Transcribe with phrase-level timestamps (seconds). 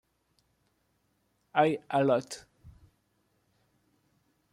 [1.63, 2.47] Y a Lot.